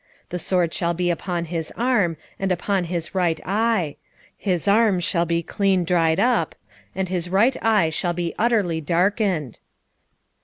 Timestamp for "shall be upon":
0.73-1.45